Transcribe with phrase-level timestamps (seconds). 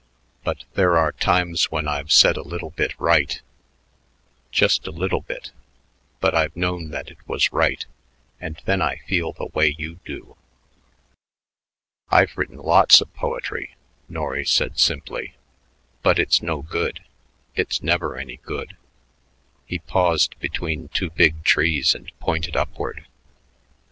[0.43, 3.39] But there are times when I've said a little bit right,
[4.51, 5.51] just a little bit,
[6.19, 7.85] but I've known that it was right
[8.39, 10.37] and then I feel the way you do."
[12.09, 13.75] "I've written lots of poetry,"
[14.09, 15.35] Norry said simply,
[16.01, 17.03] "but it's no good;
[17.55, 18.75] it's never any good."
[19.67, 23.05] He paused between two big trees and pointed upward.